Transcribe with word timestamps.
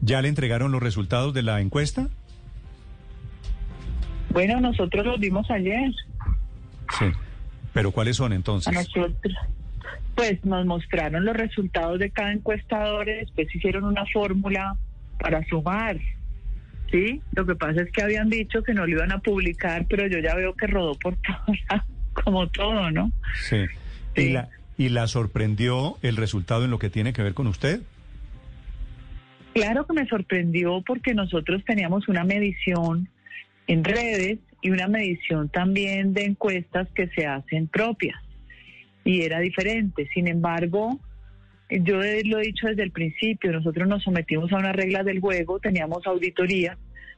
¿Ya 0.00 0.22
le 0.22 0.28
entregaron 0.28 0.72
los 0.72 0.82
resultados 0.82 1.34
de 1.34 1.42
la 1.42 1.60
encuesta? 1.60 2.08
Bueno, 4.30 4.60
nosotros 4.60 5.06
los 5.06 5.18
vimos 5.18 5.50
ayer. 5.50 5.90
Sí. 6.98 7.06
¿Pero 7.72 7.90
cuáles 7.90 8.16
son 8.16 8.32
A 8.32 8.36
entonces? 8.36 8.72
nosotros, 8.72 9.34
pues 10.14 10.44
nos 10.44 10.64
mostraron 10.66 11.24
los 11.24 11.36
resultados 11.36 11.98
de 11.98 12.10
cada 12.10 12.32
encuestador, 12.32 13.08
y 13.08 13.12
después 13.14 13.54
hicieron 13.54 13.84
una 13.84 14.04
fórmula 14.12 14.76
para 15.18 15.44
sumar. 15.46 15.98
Sí, 16.90 17.20
lo 17.32 17.44
que 17.46 17.54
pasa 17.56 17.82
es 17.82 17.90
que 17.90 18.02
habían 18.02 18.28
dicho 18.30 18.62
que 18.62 18.72
no 18.72 18.86
lo 18.86 18.92
iban 18.92 19.10
a 19.12 19.18
publicar, 19.18 19.86
pero 19.88 20.06
yo 20.06 20.18
ya 20.20 20.34
veo 20.34 20.54
que 20.54 20.66
rodó 20.66 20.94
por 20.94 21.16
todo, 21.26 21.82
como 22.24 22.46
todo, 22.48 22.90
¿no? 22.90 23.10
Sí. 23.48 23.56
¿Y, 24.14 24.20
Sí. 24.22 24.28
la, 24.30 24.48
¿Y 24.78 24.88
la 24.90 25.06
sorprendió 25.08 25.96
el 26.02 26.16
resultado 26.16 26.64
en 26.64 26.70
lo 26.70 26.78
que 26.78 26.88
tiene 26.90 27.12
que 27.12 27.22
ver 27.22 27.34
con 27.34 27.46
usted? 27.46 27.80
Claro 29.56 29.86
que 29.86 29.94
me 29.94 30.06
sorprendió 30.06 30.82
porque 30.86 31.14
nosotros 31.14 31.64
teníamos 31.64 32.08
una 32.08 32.24
medición 32.24 33.08
en 33.66 33.84
redes 33.84 34.38
y 34.60 34.70
una 34.70 34.86
medición 34.86 35.48
también 35.48 36.12
de 36.12 36.24
encuestas 36.26 36.88
que 36.94 37.08
se 37.08 37.26
hacen 37.26 37.66
propias. 37.66 38.16
Y 39.04 39.22
era 39.22 39.40
diferente. 39.40 40.08
Sin 40.12 40.28
embargo, 40.28 41.00
yo 41.70 41.96
lo 41.96 42.38
he 42.38 42.42
dicho 42.42 42.66
desde 42.66 42.82
el 42.82 42.90
principio, 42.90 43.50
nosotros 43.50 43.88
nos 43.88 44.02
sometimos 44.02 44.52
a 44.52 44.56
unas 44.56 44.76
reglas 44.76 45.06
del 45.06 45.20
juego, 45.20 45.58
teníamos 45.58 46.06
auditoría, 46.06 46.76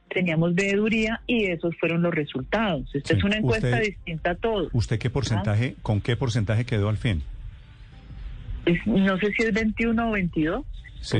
teníamos 0.09 0.55
veeduría 0.55 1.21
y 1.27 1.45
esos 1.47 1.75
fueron 1.77 2.01
los 2.01 2.15
resultados. 2.15 2.89
Esta 2.95 3.09
Sí, 3.13 3.17
es 3.19 3.23
una 3.25 3.35
encuesta 3.37 3.67
usted- 3.67 3.81
distinta 3.83 4.31
a 4.31 4.35
todo. 4.35 4.69
¿Usted 4.71 4.97
qué 4.97 5.09
porcentaje, 5.09 5.75
con 5.81 5.99
qué 5.99 6.15
porcentaje 6.15 6.65
quedó 6.65 6.87
al 6.89 6.97
fin? 6.97 7.21
Es- 8.65 8.85
no 8.87 9.17
sé 9.19 9.31
si 9.33 9.43
es 9.43 9.53
21 9.53 10.09
o 10.09 10.11
22 10.13 10.65
Sí. 11.01 11.17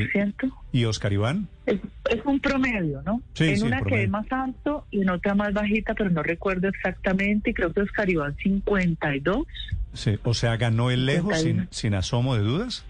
¿Y 0.72 0.86
Oscar 0.86 1.14
Iván? 1.14 1.48
Es, 1.66 1.80
es 2.10 2.26
un 2.26 2.40
promedio, 2.40 3.02
¿no? 3.04 3.22
Sí, 3.34 3.50
en 3.50 3.58
sí, 3.58 3.66
una 3.66 3.82
que 3.82 4.04
es 4.04 4.10
más 4.10 4.26
alto 4.32 4.86
y 4.92 5.02
en 5.02 5.10
otra 5.10 5.36
más 5.36 5.54
bajita, 5.54 5.94
pero 5.96 6.10
no 6.10 6.22
recuerdo 6.22 6.68
exactamente. 6.68 7.52
Y 7.52 7.54
creo 7.54 7.72
que 7.72 7.82
Oscar 7.82 8.10
Iván 8.10 8.36
52. 8.38 9.48
Sí. 9.94 10.20
O 10.24 10.34
sea, 10.34 10.58
¿ganó 10.58 10.92
el 10.92 11.06
lejos 11.06 11.36
sin, 11.36 11.68
51. 11.68 11.68
sin 11.72 11.94
asomo 11.96 12.36
de 12.36 12.42
dudas? 12.42 12.86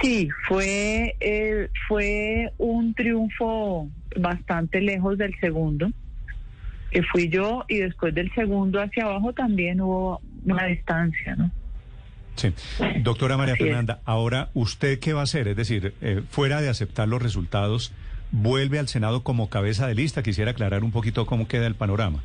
Sí, 0.00 0.28
fue, 0.48 1.14
eh, 1.20 1.68
fue 1.88 2.52
un 2.58 2.94
triunfo 2.94 3.88
bastante 4.16 4.80
lejos 4.80 5.18
del 5.18 5.38
segundo, 5.40 5.90
que 6.90 7.02
fui 7.02 7.28
yo, 7.28 7.64
y 7.68 7.78
después 7.78 8.14
del 8.14 8.32
segundo 8.34 8.80
hacia 8.80 9.04
abajo 9.04 9.32
también 9.32 9.80
hubo 9.80 10.20
una 10.44 10.64
distancia, 10.64 11.36
¿no? 11.36 11.50
Sí. 12.36 12.52
Doctora 13.02 13.36
María 13.36 13.54
Así 13.54 13.62
es. 13.62 13.68
Fernanda, 13.68 14.00
ahora, 14.04 14.50
¿usted 14.54 14.98
qué 14.98 15.12
va 15.12 15.20
a 15.20 15.24
hacer? 15.24 15.48
Es 15.48 15.56
decir, 15.56 15.94
eh, 16.00 16.22
fuera 16.28 16.60
de 16.60 16.68
aceptar 16.68 17.08
los 17.08 17.22
resultados, 17.22 17.92
¿vuelve 18.32 18.78
al 18.78 18.88
Senado 18.88 19.22
como 19.22 19.48
cabeza 19.48 19.86
de 19.86 19.94
lista? 19.94 20.22
Quisiera 20.22 20.52
aclarar 20.52 20.84
un 20.84 20.92
poquito 20.92 21.26
cómo 21.26 21.46
queda 21.48 21.66
el 21.66 21.74
panorama. 21.74 22.22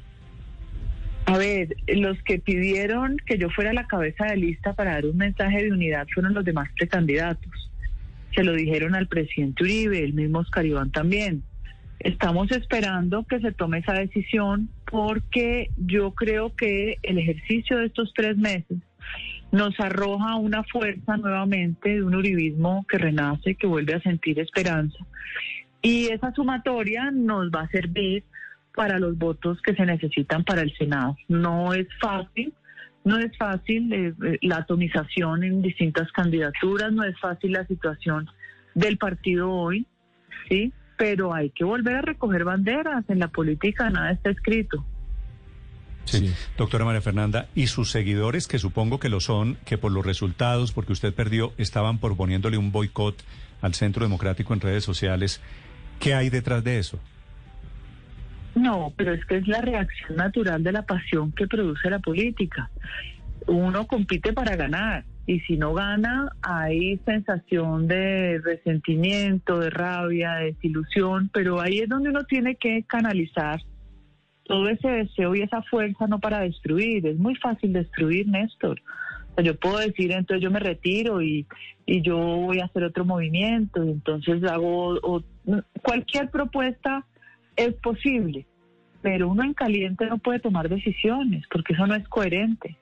A 1.26 1.38
ver, 1.38 1.76
los 1.88 2.18
que 2.24 2.40
pidieron 2.40 3.18
que 3.26 3.38
yo 3.38 3.52
fuera 3.52 3.72
la 3.72 3.86
cabeza 3.86 4.26
de 4.26 4.38
lista 4.38 4.74
para 4.74 4.94
dar 4.94 5.06
un 5.06 5.18
mensaje 5.18 5.64
de 5.64 5.72
unidad 5.72 6.08
fueron 6.12 6.34
los 6.34 6.44
demás 6.44 6.70
precandidatos. 6.76 7.70
Se 8.34 8.44
lo 8.44 8.54
dijeron 8.54 8.96
al 8.96 9.08
presidente 9.08 9.64
Uribe, 9.64 10.04
el 10.04 10.14
mismo 10.14 10.40
Oscar 10.40 10.66
Iván 10.66 10.92
también. 10.92 11.44
Estamos 12.00 12.50
esperando 12.52 13.26
que 13.26 13.40
se 13.42 13.52
tome 13.52 13.80
esa 13.80 13.94
decisión 13.94 14.70
porque 14.90 15.70
yo 15.78 16.12
creo 16.16 16.56
que 16.56 16.98
el 17.04 17.20
ejercicio 17.20 17.78
de 17.78 17.88
estos 17.88 18.12
tres 18.16 18.36
meses 18.38 18.80
nos 19.52 19.80
arroja 19.80 20.36
una 20.36 20.64
fuerza 20.64 21.18
nuevamente 21.18 21.96
de 21.96 22.04
un 22.04 22.16
uribismo 22.16 22.86
que 22.88 22.98
renace, 22.98 23.56
que 23.56 23.68
vuelve 23.68 23.96
a 23.96 24.02
sentir 24.02 24.40
esperanza. 24.40 24.98
Y 25.82 26.08
esa 26.08 26.34
sumatoria 26.34 27.10
nos 27.12 27.50
va 27.50 27.62
a 27.62 27.70
servir 27.70 28.24
para 28.76 29.00
los 29.00 29.18
votos 29.18 29.62
que 29.62 29.74
se 29.74 29.86
necesitan 29.86 30.44
para 30.44 30.62
el 30.62 30.76
Senado. 30.78 31.18
No 31.28 31.74
es 31.74 31.88
fácil, 32.00 32.54
no 33.04 33.18
es 33.18 33.36
fácil 33.38 33.92
eh, 33.92 34.14
eh, 34.24 34.38
la 34.42 34.58
atomización 34.58 35.44
en 35.44 35.62
distintas 35.62 36.12
candidaturas, 36.12 36.92
no 36.92 37.04
es 37.04 37.18
fácil 37.20 37.54
la 37.54 37.66
situación 37.66 38.30
del 38.76 38.98
partido 38.98 39.52
hoy, 39.52 39.86
¿sí? 40.48 40.72
Pero 40.98 41.34
hay 41.34 41.50
que 41.50 41.64
volver 41.64 41.96
a 41.96 42.02
recoger 42.02 42.44
banderas. 42.44 43.06
En 43.10 43.20
la 43.20 43.30
política 43.30 43.90
nada 43.90 44.12
está 44.12 44.30
escrito. 44.30 44.86
Sí. 46.06 46.34
Doctora 46.58 46.86
María 46.86 47.02
Fernanda, 47.02 47.48
y 47.54 47.68
sus 47.68 47.92
seguidores, 47.92 48.48
que 48.48 48.58
supongo 48.58 49.00
que 49.00 49.10
lo 49.10 49.20
son, 49.20 49.58
que 49.66 49.78
por 49.78 49.92
los 49.92 50.06
resultados, 50.06 50.72
porque 50.72 50.94
usted 50.94 51.14
perdió, 51.14 51.54
estaban 51.58 52.00
proponiéndole 52.00 52.58
un 52.58 52.72
boicot 52.72 53.24
al 53.62 53.76
Centro 53.76 54.04
Democrático 54.04 54.54
en 54.54 54.62
redes 54.62 54.84
sociales, 54.84 55.42
¿qué 56.00 56.14
hay 56.14 56.30
detrás 56.30 56.64
de 56.64 56.80
eso? 56.80 57.00
No, 58.56 58.94
pero 58.98 59.14
es 59.14 59.24
que 59.26 59.38
es 59.38 59.48
la 59.48 59.62
reacción 59.62 60.16
natural 60.18 60.64
de 60.64 60.72
la 60.72 60.82
pasión 60.82 61.32
que 61.32 61.48
produce 61.48 61.90
la 61.90 62.00
política. 62.00 62.70
Uno 63.48 63.88
compite 63.88 64.34
para 64.34 64.56
ganar 64.56 65.06
y 65.26 65.40
si 65.42 65.58
no 65.58 65.74
gana 65.74 66.32
hay 66.42 66.98
sensación 67.06 67.88
de 67.88 68.42
resentimiento, 68.44 69.60
de 69.60 69.70
rabia, 69.70 70.34
de 70.34 70.46
desilusión, 70.46 71.30
pero 71.32 71.62
ahí 71.62 71.80
es 71.80 71.90
donde 71.90 72.10
uno 72.10 72.24
tiene 72.24 72.56
que 72.56 72.84
canalizar 72.88 73.62
todo 74.50 74.68
ese 74.68 74.88
deseo 74.88 75.36
y 75.36 75.44
esa 75.44 75.62
fuerza 75.62 76.08
no 76.08 76.20
para 76.20 76.40
destruir. 76.40 77.06
Es 77.06 77.20
muy 77.20 77.36
fácil 77.36 77.72
destruir, 77.72 78.28
Néstor. 78.28 78.82
Yo 79.44 79.56
puedo 79.56 79.78
decir, 79.78 80.12
entonces 80.12 80.42
yo 80.42 80.50
me 80.50 80.60
retiro 80.60 81.22
y, 81.22 81.46
y 81.86 82.02
yo 82.02 82.18
voy 82.18 82.60
a 82.60 82.66
hacer 82.66 82.84
otro 82.84 83.06
movimiento 83.06 83.82
entonces 83.84 84.44
hago 84.44 85.24
cualquier 85.84 86.30
propuesta 86.30 87.06
es 87.56 87.74
posible, 87.76 88.48
pero 89.02 89.30
uno 89.30 89.44
en 89.44 89.54
caliente 89.54 90.08
no 90.08 90.18
puede 90.18 90.40
tomar 90.40 90.68
decisiones 90.68 91.46
porque 91.52 91.74
eso 91.74 91.86
no 91.86 91.96
es 91.96 92.08
coherente. 92.08 92.76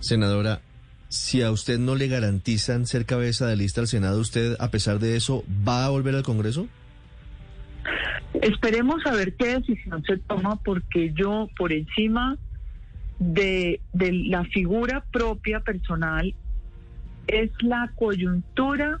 Senadora, 0.00 0.60
si 1.08 1.42
a 1.42 1.52
usted 1.52 1.78
no 1.78 1.94
le 1.94 2.08
garantizan 2.08 2.86
ser 2.86 3.06
cabeza 3.06 3.46
de 3.46 3.56
lista 3.56 3.80
al 3.80 3.86
Senado, 3.86 4.20
¿usted, 4.20 4.56
a 4.58 4.70
pesar 4.72 4.98
de 4.98 5.16
eso, 5.16 5.44
va 5.66 5.86
a 5.86 5.90
volver 5.90 6.16
al 6.16 6.24
Congreso? 6.24 6.66
Esperemos 8.34 9.04
a 9.06 9.12
ver 9.12 9.34
qué 9.34 9.58
decisión 9.58 10.02
se 10.04 10.18
toma 10.18 10.56
porque 10.56 11.12
yo 11.14 11.48
por 11.56 11.72
encima 11.72 12.38
de, 13.18 13.80
la 13.92 14.44
figura 14.44 15.04
propia 15.12 15.60
personal 15.60 16.34
es 17.26 17.50
la 17.60 17.92
coyuntura 17.96 19.00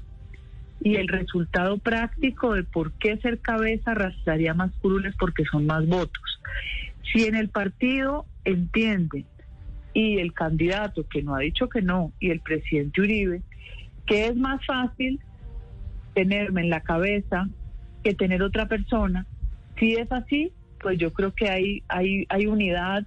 y 0.82 0.96
el 0.96 1.08
resultado 1.08 1.78
práctico 1.78 2.54
de 2.54 2.64
por 2.64 2.92
qué 2.92 3.18
ser 3.18 3.38
cabeza 3.40 3.92
arrastraría 3.92 4.54
más 4.54 4.72
curules 4.80 5.14
porque 5.18 5.44
son 5.44 5.66
más 5.66 5.86
votos. 5.86 6.40
Si 7.12 7.24
en 7.24 7.34
el 7.34 7.48
partido 7.48 8.26
entienden 8.44 9.26
y 9.94 10.18
el 10.18 10.32
candidato 10.32 11.06
que 11.08 11.22
no 11.22 11.34
ha 11.34 11.40
dicho 11.40 11.68
que 11.68 11.82
no 11.82 12.12
y 12.20 12.30
el 12.30 12.40
presidente 12.40 13.00
Uribe 13.00 13.42
que 14.06 14.26
es 14.26 14.36
más 14.36 14.64
fácil 14.66 15.20
tenerme 16.14 16.62
en 16.62 16.70
la 16.70 16.80
cabeza 16.80 17.48
que 18.02 18.14
tener 18.14 18.42
otra 18.42 18.66
persona. 18.66 19.26
Si 19.78 19.94
es 19.94 20.10
así, 20.12 20.52
pues 20.80 20.98
yo 20.98 21.12
creo 21.12 21.34
que 21.34 21.48
hay, 21.48 21.82
hay, 21.88 22.26
hay 22.28 22.46
unidad 22.46 23.06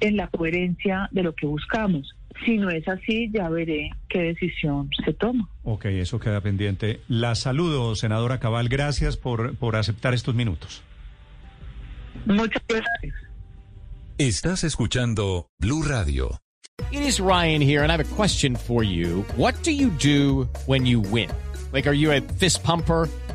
en 0.00 0.16
la 0.16 0.28
coherencia 0.28 1.08
de 1.12 1.22
lo 1.22 1.34
que 1.34 1.46
buscamos. 1.46 2.14
Si 2.44 2.56
no 2.56 2.70
es 2.70 2.86
así, 2.86 3.30
ya 3.32 3.48
veré 3.48 3.90
qué 4.08 4.20
decisión 4.20 4.90
se 5.04 5.12
toma. 5.12 5.48
Ok, 5.64 5.86
eso 5.86 6.20
queda 6.20 6.40
pendiente. 6.40 7.00
La 7.08 7.34
saludo, 7.34 7.96
senadora 7.96 8.38
Cabal. 8.38 8.68
Gracias 8.68 9.16
por, 9.16 9.56
por 9.56 9.76
aceptar 9.76 10.14
estos 10.14 10.34
minutos. 10.34 10.82
Muchas 12.26 12.62
gracias. 12.68 13.14
Estás 14.18 14.64
escuchando 14.64 15.48
Blue 15.58 15.82
Radio. 15.82 16.38
It 16.90 17.02
is 17.02 17.20
Ryan 17.20 17.60
here, 17.60 17.82
and 17.82 17.90
I 17.90 17.96
have 17.96 18.00
a 18.00 18.16
question 18.16 18.56
for 18.56 18.82
you. 18.82 19.24
What 19.36 19.54
do 19.62 19.72
you 19.72 19.90
do 19.90 20.48
when 20.66 20.86
you 20.86 21.00
win? 21.00 21.28
Like, 21.72 21.86
are 21.86 21.94
you 21.94 22.12
a 22.12 22.20
fist 22.20 22.62
pumper? 22.62 23.08